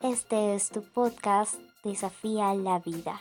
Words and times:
Este 0.00 0.54
es 0.54 0.70
tu 0.70 0.82
podcast 0.82 1.54
Desafía 1.82 2.54
la 2.54 2.78
vida. 2.78 3.20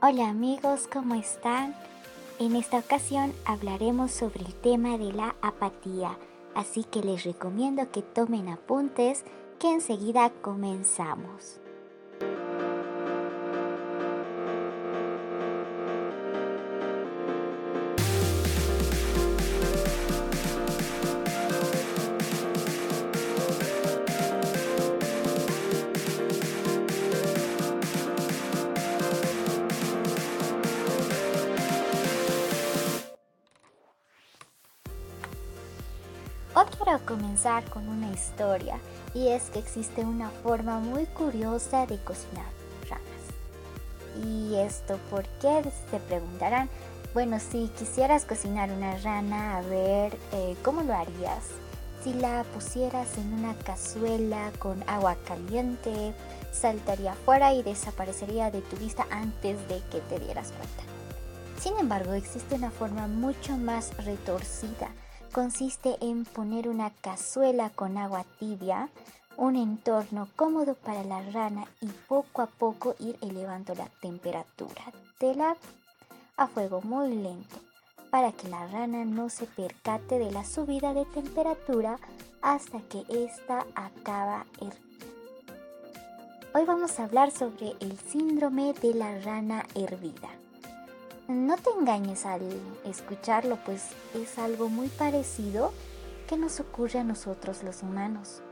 Hola 0.00 0.28
amigos, 0.28 0.88
¿cómo 0.92 1.14
están? 1.14 1.74
En 2.44 2.56
esta 2.56 2.76
ocasión 2.76 3.32
hablaremos 3.46 4.10
sobre 4.10 4.44
el 4.44 4.54
tema 4.56 4.98
de 4.98 5.14
la 5.14 5.34
apatía, 5.40 6.18
así 6.54 6.84
que 6.84 7.00
les 7.00 7.24
recomiendo 7.24 7.90
que 7.90 8.02
tomen 8.02 8.50
apuntes 8.50 9.24
que 9.58 9.72
enseguida 9.72 10.28
comenzamos. 10.42 11.63
Quiero 36.84 37.00
comenzar 37.06 37.64
con 37.70 37.88
una 37.88 38.12
historia 38.12 38.76
y 39.14 39.28
es 39.28 39.44
que 39.44 39.58
existe 39.58 40.02
una 40.02 40.28
forma 40.28 40.80
muy 40.80 41.06
curiosa 41.06 41.86
de 41.86 41.96
cocinar 41.96 42.44
ranas. 42.90 44.26
¿Y 44.28 44.56
esto 44.56 44.98
por 45.08 45.24
qué? 45.40 45.62
Se 45.90 45.98
preguntarán. 45.98 46.68
Bueno, 47.14 47.40
si 47.40 47.68
quisieras 47.68 48.26
cocinar 48.26 48.70
una 48.70 48.98
rana, 48.98 49.56
a 49.56 49.62
ver, 49.62 50.18
eh, 50.32 50.56
¿cómo 50.62 50.82
lo 50.82 50.92
harías? 50.92 51.44
Si 52.02 52.12
la 52.12 52.44
pusieras 52.52 53.16
en 53.16 53.32
una 53.32 53.54
cazuela 53.54 54.52
con 54.58 54.84
agua 54.86 55.16
caliente, 55.26 56.12
saltaría 56.52 57.14
fuera 57.14 57.54
y 57.54 57.62
desaparecería 57.62 58.50
de 58.50 58.60
tu 58.60 58.76
vista 58.76 59.06
antes 59.10 59.56
de 59.68 59.80
que 59.90 60.00
te 60.02 60.20
dieras 60.20 60.52
cuenta. 60.52 60.82
Sin 61.58 61.78
embargo, 61.78 62.12
existe 62.12 62.56
una 62.56 62.70
forma 62.70 63.06
mucho 63.06 63.56
más 63.56 63.96
retorcida 64.04 64.90
consiste 65.34 65.96
en 66.00 66.24
poner 66.24 66.68
una 66.68 66.90
cazuela 66.90 67.68
con 67.68 67.98
agua 67.98 68.24
tibia, 68.38 68.88
un 69.36 69.56
entorno 69.56 70.28
cómodo 70.36 70.76
para 70.76 71.02
la 71.02 71.22
rana 71.22 71.66
y 71.80 71.88
poco 71.88 72.40
a 72.40 72.46
poco 72.46 72.94
ir 73.00 73.18
elevando 73.20 73.74
la 73.74 73.88
temperatura 74.00 74.84
del 75.18 75.40
agua 75.40 75.56
a 76.36 76.46
fuego 76.46 76.82
muy 76.82 77.16
lento 77.16 77.56
para 78.10 78.30
que 78.30 78.48
la 78.48 78.68
rana 78.68 79.04
no 79.04 79.28
se 79.28 79.46
percate 79.46 80.20
de 80.20 80.30
la 80.30 80.44
subida 80.44 80.94
de 80.94 81.04
temperatura 81.04 81.98
hasta 82.40 82.80
que 82.82 83.04
ésta 83.08 83.66
acaba 83.74 84.46
hervida. 84.60 84.84
Hoy 86.54 86.64
vamos 86.64 87.00
a 87.00 87.04
hablar 87.04 87.32
sobre 87.32 87.74
el 87.80 87.98
síndrome 87.98 88.72
de 88.74 88.94
la 88.94 89.18
rana 89.18 89.66
hervida. 89.74 90.43
No 91.28 91.56
te 91.56 91.70
engañes 91.70 92.26
al 92.26 92.42
escucharlo, 92.84 93.56
pues 93.64 93.82
es 94.12 94.38
algo 94.38 94.68
muy 94.68 94.88
parecido 94.88 95.72
que 96.28 96.36
nos 96.36 96.60
ocurre 96.60 96.98
a 96.98 97.04
nosotros 97.04 97.62
los 97.62 97.82
humanos. 97.82 98.42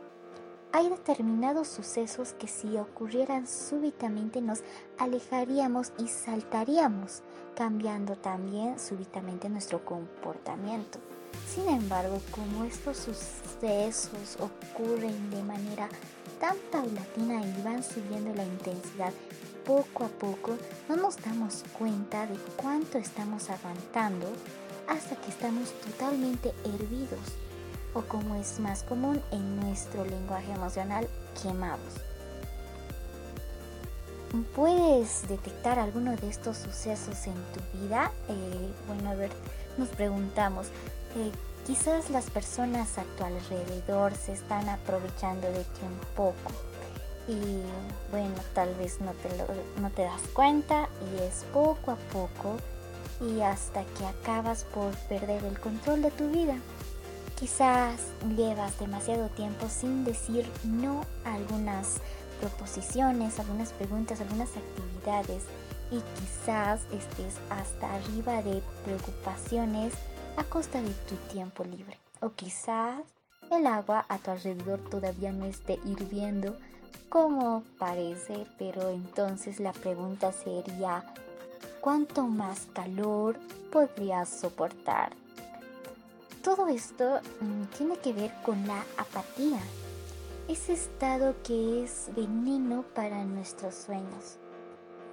Hay 0.72 0.88
determinados 0.88 1.68
sucesos 1.68 2.32
que 2.32 2.48
si 2.48 2.78
ocurrieran 2.78 3.46
súbitamente 3.46 4.40
nos 4.40 4.62
alejaríamos 4.96 5.92
y 5.98 6.08
saltaríamos, 6.08 7.22
cambiando 7.54 8.16
también 8.16 8.78
súbitamente 8.78 9.50
nuestro 9.50 9.84
comportamiento. 9.84 10.98
Sin 11.54 11.68
embargo, 11.68 12.22
como 12.30 12.64
estos 12.64 12.96
sucesos 12.96 14.38
ocurren 14.40 15.30
de 15.30 15.42
manera 15.42 15.90
tan 16.40 16.56
paulatina 16.70 17.44
y 17.44 17.62
van 17.62 17.82
subiendo 17.82 18.34
la 18.34 18.44
intensidad 18.44 19.12
poco 19.64 20.04
a 20.04 20.08
poco 20.08 20.56
no 20.88 20.96
nos 20.96 21.16
damos 21.22 21.64
cuenta 21.78 22.26
de 22.26 22.36
cuánto 22.56 22.98
estamos 22.98 23.50
aguantando 23.50 24.26
hasta 24.88 25.16
que 25.16 25.30
estamos 25.30 25.72
totalmente 25.80 26.52
hervidos 26.64 27.20
o 27.94 28.02
como 28.02 28.36
es 28.36 28.58
más 28.60 28.82
común 28.82 29.20
en 29.30 29.60
nuestro 29.60 30.04
lenguaje 30.04 30.52
emocional, 30.52 31.08
quemados. 31.42 31.94
¿Puedes 34.54 35.28
detectar 35.28 35.78
alguno 35.78 36.16
de 36.16 36.28
estos 36.28 36.56
sucesos 36.56 37.26
en 37.26 37.34
tu 37.52 37.78
vida? 37.78 38.10
Eh, 38.28 38.72
bueno, 38.86 39.10
a 39.10 39.14
ver, 39.14 39.30
nos 39.76 39.88
preguntamos, 39.88 40.68
eh, 41.16 41.30
quizás 41.66 42.08
las 42.08 42.30
personas 42.30 42.96
a 42.96 43.04
tu 43.18 43.24
alrededor 43.24 44.14
se 44.14 44.32
están 44.32 44.70
aprovechando 44.70 45.48
de 45.48 45.64
ti 45.64 45.80
un 45.82 46.14
poco 46.16 46.50
y 47.28 47.62
bueno, 48.10 48.34
tal 48.54 48.74
vez 48.74 49.00
no 49.00 49.12
te, 49.12 49.28
no 49.80 49.90
te 49.90 50.02
das 50.02 50.22
cuenta 50.32 50.88
y 51.12 51.22
es 51.22 51.44
poco 51.52 51.92
a 51.92 51.96
poco 52.12 52.56
y 53.20 53.40
hasta 53.40 53.84
que 53.84 54.06
acabas 54.06 54.64
por 54.64 54.94
perder 55.08 55.44
el 55.44 55.58
control 55.60 56.02
de 56.02 56.10
tu 56.10 56.28
vida. 56.30 56.56
Quizás 57.38 58.00
llevas 58.36 58.78
demasiado 58.78 59.28
tiempo 59.28 59.68
sin 59.68 60.04
decir 60.04 60.48
no 60.64 61.04
a 61.24 61.34
algunas 61.34 61.96
proposiciones, 62.40 63.38
algunas 63.38 63.72
preguntas, 63.72 64.20
algunas 64.20 64.50
actividades 64.56 65.44
y 65.90 66.00
quizás 66.18 66.80
estés 66.92 67.36
hasta 67.50 67.94
arriba 67.94 68.42
de 68.42 68.62
preocupaciones 68.84 69.92
a 70.36 70.44
costa 70.44 70.80
de 70.80 70.90
tu 71.08 71.14
tiempo 71.32 71.64
libre. 71.64 71.98
O 72.20 72.30
quizás 72.30 73.02
el 73.50 73.66
agua 73.66 74.06
a 74.08 74.18
tu 74.18 74.30
alrededor 74.30 74.80
todavía 74.88 75.32
no 75.32 75.44
esté 75.44 75.78
hirviendo 75.84 76.56
como 77.08 77.62
parece, 77.78 78.46
pero 78.58 78.88
entonces 78.90 79.60
la 79.60 79.72
pregunta 79.72 80.32
sería, 80.32 81.04
¿cuánto 81.80 82.26
más 82.26 82.66
calor 82.72 83.38
podrías 83.70 84.28
soportar? 84.28 85.12
Todo 86.42 86.68
esto 86.68 87.20
mm, 87.40 87.64
tiene 87.76 87.96
que 87.98 88.12
ver 88.12 88.32
con 88.44 88.66
la 88.66 88.84
apatía, 88.96 89.60
ese 90.48 90.72
estado 90.72 91.34
que 91.44 91.84
es 91.84 92.10
veneno 92.16 92.84
para 92.94 93.24
nuestros 93.24 93.74
sueños. 93.74 94.38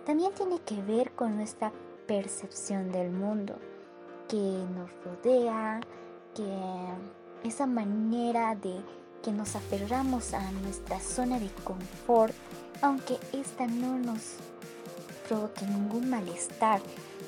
También 0.06 0.34
tiene 0.34 0.60
que 0.62 0.82
ver 0.82 1.12
con 1.12 1.36
nuestra 1.36 1.72
percepción 2.08 2.92
del 2.92 3.12
mundo, 3.12 3.56
que 4.28 4.38
nos 4.38 4.90
rodea, 5.04 5.82
que 6.36 7.48
esa 7.48 7.68
manera 7.68 8.56
de 8.56 8.82
que 9.24 9.32
nos 9.32 9.56
aferramos 9.56 10.34
a 10.34 10.52
nuestra 10.52 11.00
zona 11.00 11.40
de 11.40 11.50
confort, 11.64 12.34
aunque 12.82 13.18
esta 13.34 13.68
no 13.68 13.98
nos 13.98 14.36
provoque 15.28 15.66
ningún 15.66 16.10
malestar, 16.10 16.82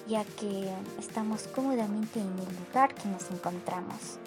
ya 0.07 0.25
que 0.25 0.69
estamos 0.99 1.47
cómodamente 1.47 2.19
en 2.19 2.27
el 2.39 2.65
lugar 2.65 2.93
que 2.95 3.07
nos 3.07 3.29
encontramos. 3.31 4.17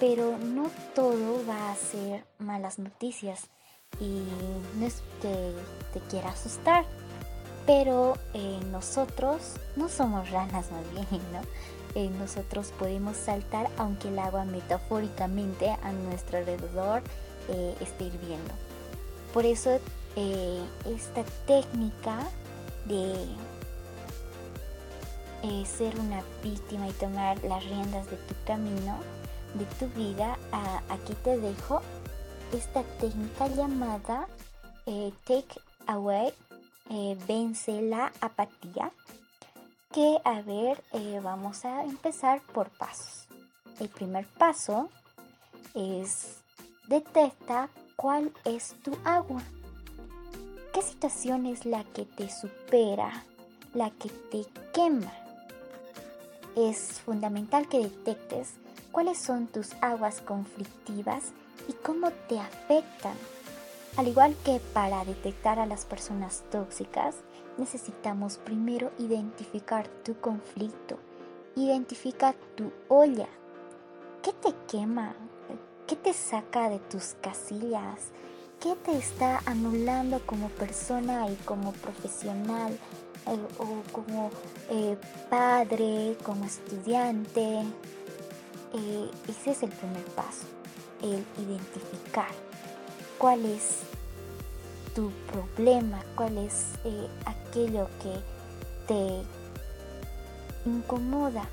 Pero 0.00 0.38
no 0.38 0.70
todo 0.94 1.44
va 1.46 1.72
a 1.72 1.76
ser 1.76 2.24
malas 2.38 2.78
noticias 2.78 3.48
y 4.00 4.22
no 4.78 4.86
es 4.86 5.02
que 5.20 5.54
te 5.92 6.00
quiera 6.08 6.30
asustar, 6.30 6.84
pero 7.66 8.14
eh, 8.32 8.60
nosotros 8.70 9.56
no 9.76 9.88
somos 9.88 10.30
ranas 10.30 10.70
más 10.72 10.90
bien, 10.92 11.22
¿no? 11.32 11.40
Eh, 11.98 12.10
nosotros 12.10 12.72
podemos 12.78 13.16
saltar 13.16 13.68
aunque 13.76 14.06
el 14.06 14.20
agua 14.20 14.44
metafóricamente 14.44 15.68
a 15.82 15.90
nuestro 15.90 16.38
alrededor 16.38 17.02
eh, 17.48 17.74
esté 17.80 18.04
hirviendo. 18.04 18.54
Por 19.34 19.44
eso 19.44 19.80
esta 20.84 21.24
técnica 21.46 22.18
de 22.86 23.26
ser 25.64 25.98
una 25.98 26.22
víctima 26.40 26.86
y 26.86 26.92
tomar 26.92 27.42
las 27.42 27.64
riendas 27.64 28.08
de 28.08 28.16
tu 28.16 28.34
camino, 28.46 28.98
de 29.54 29.64
tu 29.78 29.86
vida, 29.98 30.38
aquí 30.88 31.14
te 31.24 31.36
dejo 31.36 31.82
esta 32.52 32.84
técnica 33.00 33.48
llamada 33.48 34.28
Take 35.24 35.60
Away 35.88 36.32
eh, 36.90 37.16
vence 37.26 37.82
la 37.82 38.12
apatía. 38.20 38.90
A 40.24 40.42
ver, 40.42 40.82
eh, 40.92 41.20
vamos 41.22 41.64
a 41.64 41.82
empezar 41.82 42.40
por 42.52 42.70
pasos. 42.70 43.26
El 43.80 43.88
primer 43.88 44.28
paso 44.28 44.90
es 45.74 46.36
detecta 46.86 47.68
cuál 47.96 48.32
es 48.44 48.76
tu 48.84 48.96
agua. 49.04 49.42
¿Qué 50.72 50.82
situación 50.82 51.46
es 51.46 51.66
la 51.66 51.82
que 51.82 52.04
te 52.04 52.30
supera, 52.30 53.24
la 53.74 53.90
que 53.90 54.08
te 54.08 54.46
quema? 54.72 55.12
es 56.58 57.00
fundamental 57.04 57.68
que 57.68 57.78
detectes 57.78 58.54
cuáles 58.90 59.18
son 59.18 59.46
tus 59.46 59.74
aguas 59.80 60.20
conflictivas 60.20 61.32
y 61.68 61.72
cómo 61.72 62.10
te 62.28 62.38
afectan. 62.40 63.14
Al 63.98 64.06
igual 64.06 64.36
que 64.44 64.60
para 64.72 65.04
detectar 65.04 65.58
a 65.58 65.66
las 65.66 65.84
personas 65.84 66.44
tóxicas, 66.52 67.16
necesitamos 67.56 68.38
primero 68.38 68.92
identificar 68.96 69.88
tu 69.88 70.14
conflicto, 70.20 71.00
identificar 71.56 72.36
tu 72.54 72.70
olla. 72.86 73.26
¿Qué 74.22 74.32
te 74.34 74.54
quema? 74.70 75.16
¿Qué 75.88 75.96
te 75.96 76.12
saca 76.12 76.68
de 76.68 76.78
tus 76.78 77.16
casillas? 77.20 78.12
¿Qué 78.60 78.76
te 78.76 78.96
está 78.96 79.40
anulando 79.46 80.24
como 80.24 80.48
persona 80.50 81.28
y 81.28 81.34
como 81.44 81.72
profesional 81.72 82.78
eh, 83.26 83.36
o 83.58 83.82
como 83.90 84.30
eh, 84.70 84.96
padre, 85.28 86.16
como 86.22 86.44
estudiante? 86.44 87.64
Eh, 88.74 89.10
ese 89.26 89.50
es 89.50 89.64
el 89.64 89.70
primer 89.70 90.04
paso, 90.14 90.46
el 91.02 91.24
identificar 91.44 92.47
cuál 93.18 93.44
es 93.44 93.80
tu 94.94 95.10
problema, 95.32 96.00
cuál 96.16 96.38
es 96.38 96.66
aquello 97.26 97.88
que 98.00 98.14
te 98.86 99.22
incomoda 100.68 101.44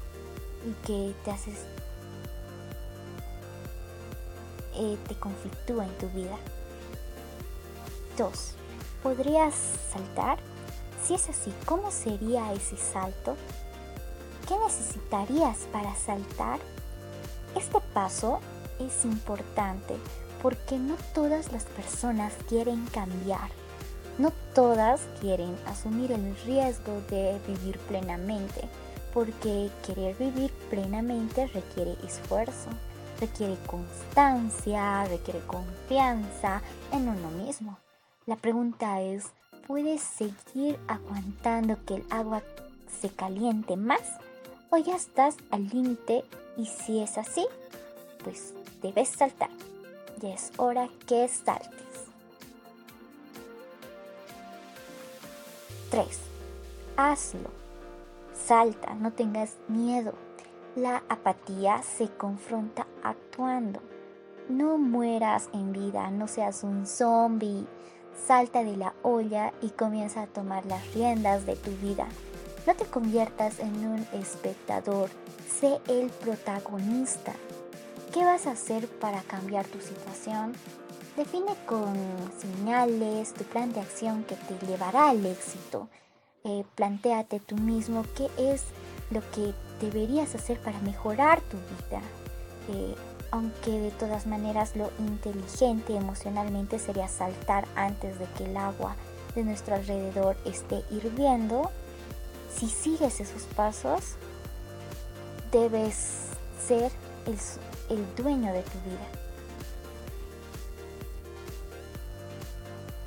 y 0.65 0.85
que 0.85 1.15
te 1.23 1.31
haces 1.31 1.65
te 5.07 5.15
conflictúa 5.15 5.85
en 5.85 5.97
tu 5.97 6.09
vida. 6.09 6.37
2. 8.17 8.31
¿Podrías 9.03 9.53
saltar? 9.91 10.37
Si 11.03 11.13
es 11.13 11.29
así, 11.29 11.53
¿cómo 11.65 11.91
sería 11.91 12.51
ese 12.53 12.75
salto? 12.75 13.35
¿Qué 14.47 14.57
necesitarías 14.59 15.59
para 15.71 15.95
saltar? 15.95 16.59
Este 17.55 17.79
paso 17.93 18.41
es 18.79 19.05
importante 19.05 19.95
porque 20.45 20.77
no 20.77 20.95
todas 21.15 21.51
las 21.51 21.63
personas 21.63 22.31
quieren 22.47 22.85
cambiar. 22.93 23.49
No 24.19 24.31
todas 24.53 25.01
quieren 25.19 25.57
asumir 25.65 26.11
el 26.11 26.35
riesgo 26.45 27.01
de 27.09 27.39
vivir 27.47 27.79
plenamente, 27.87 28.69
porque 29.11 29.71
querer 29.83 30.15
vivir 30.17 30.51
plenamente 30.69 31.47
requiere 31.47 31.93
esfuerzo, 32.05 32.69
requiere 33.19 33.57
constancia, 33.65 35.05
requiere 35.05 35.39
confianza 35.47 36.61
en 36.91 37.09
uno 37.09 37.31
mismo. 37.31 37.79
La 38.27 38.35
pregunta 38.35 39.01
es, 39.01 39.25
¿puedes 39.65 40.01
seguir 40.01 40.77
aguantando 40.87 41.83
que 41.87 41.95
el 41.95 42.05
agua 42.11 42.43
se 43.01 43.09
caliente 43.09 43.77
más? 43.77 44.03
¿O 44.69 44.77
ya 44.77 44.95
estás 44.95 45.37
al 45.49 45.67
límite 45.69 46.23
y 46.55 46.67
si 46.67 46.99
es 46.99 47.17
así, 47.17 47.47
pues 48.23 48.53
debes 48.83 49.09
saltar. 49.09 49.49
Es 50.25 50.51
hora 50.57 50.89
que 51.07 51.27
saltes. 51.27 51.69
3. 55.91 56.07
Hazlo. 56.97 57.51
Salta, 58.33 58.95
no 58.95 59.13
tengas 59.13 59.55
miedo. 59.67 60.13
La 60.75 61.03
apatía 61.09 61.83
se 61.83 62.09
confronta 62.09 62.87
actuando. 63.03 63.81
No 64.49 64.77
mueras 64.77 65.49
en 65.53 65.71
vida, 65.71 66.09
no 66.11 66.27
seas 66.27 66.63
un 66.63 66.85
zombie 66.85 67.65
salta 68.15 68.63
de 68.63 68.77
la 68.77 68.93
olla 69.03 69.53
y 69.61 69.69
comienza 69.69 70.23
a 70.23 70.27
tomar 70.27 70.65
las 70.65 70.93
riendas 70.93 71.45
de 71.45 71.55
tu 71.55 71.71
vida. 71.71 72.07
No 72.65 72.75
te 72.75 72.85
conviertas 72.85 73.59
en 73.59 73.85
un 73.85 74.07
espectador, 74.13 75.09
sé 75.59 75.79
el 75.87 76.09
protagonista. 76.09 77.33
¿Qué 78.15 78.23
vas 78.23 78.47
a 78.47 78.51
hacer 78.51 78.87
para 78.87 79.21
cambiar 79.23 79.65
tu 79.65 79.81
situación? 79.81 80.53
Define 81.17 81.53
con 81.65 81.93
señales 82.39 83.33
tu 83.33 83.43
plan 83.43 83.73
de 83.73 83.81
acción 83.81 84.23
que 84.23 84.35
te 84.35 84.65
llevará 84.65 85.09
al 85.09 85.25
éxito. 85.25 85.89
Eh, 86.45 86.63
plantéate 86.75 87.41
tú 87.41 87.57
mismo 87.57 88.05
qué 88.15 88.29
es 88.37 88.63
lo 89.11 89.19
que 89.31 89.53
deberías 89.81 90.33
hacer 90.33 90.57
para 90.61 90.79
mejorar 90.79 91.41
tu 91.41 91.57
vida. 91.57 92.01
Eh, 92.69 92.95
aunque 93.31 93.71
de 93.71 93.91
todas 93.91 94.27
maneras 94.27 94.77
lo 94.77 94.91
inteligente 94.97 95.97
emocionalmente 95.97 96.79
sería 96.79 97.09
saltar 97.09 97.67
antes 97.75 98.17
de 98.17 98.27
que 98.37 98.45
el 98.45 98.55
agua 98.55 98.95
de 99.35 99.43
nuestro 99.43 99.75
alrededor 99.75 100.37
esté 100.45 100.85
hirviendo, 100.89 101.69
si 102.57 102.69
sigues 102.69 103.19
esos 103.19 103.43
pasos, 103.57 104.15
debes 105.51 106.29
ser 106.65 106.93
el, 107.25 107.37
el 107.89 108.05
dueño 108.15 108.51
de 108.53 108.61
tu 108.61 108.79
vida. 108.81 109.07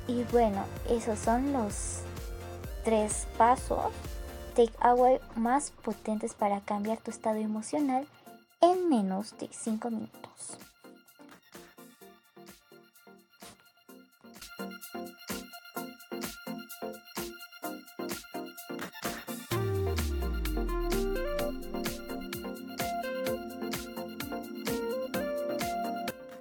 Y 0.07 0.23
bueno, 0.31 0.65
esos 0.89 1.19
son 1.19 1.53
los 1.53 1.99
tres 2.83 3.27
pasos 3.37 3.91
take 4.55 4.73
away 4.81 5.19
más 5.35 5.71
potentes 5.71 6.33
para 6.33 6.59
cambiar 6.61 6.97
tu 6.97 7.11
estado 7.11 7.37
emocional 7.37 8.05
en 8.61 8.89
menos 8.89 9.37
de 9.37 9.47
5 9.51 9.89
minutos. 9.89 10.68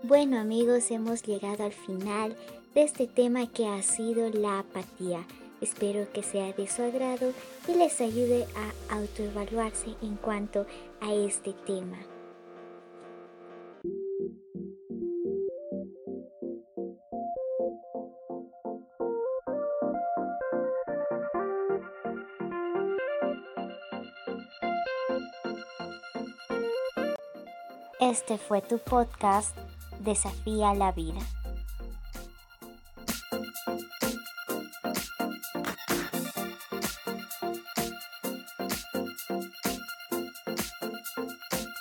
Bueno 0.08 0.40
amigos, 0.40 0.90
hemos 0.90 1.22
llegado 1.22 1.64
al 1.64 1.74
final 1.74 2.34
de 2.74 2.82
este 2.82 3.06
tema 3.06 3.46
que 3.46 3.66
ha 3.66 3.82
sido 3.82 4.30
la 4.30 4.60
apatía. 4.60 5.26
Espero 5.60 6.10
que 6.14 6.22
sea 6.22 6.50
de 6.54 6.66
su 6.66 6.80
agrado 6.82 7.34
y 7.68 7.74
les 7.74 8.00
ayude 8.00 8.46
a 8.56 8.94
autoevaluarse 8.94 9.96
en 10.00 10.16
cuanto 10.16 10.64
a 11.02 11.12
este 11.12 11.52
tema. 11.52 11.98
Este 28.00 28.38
fue 28.38 28.62
tu 28.62 28.78
podcast 28.78 29.54
Desafía 30.00 30.74
la 30.74 30.92
vida. 30.92 31.20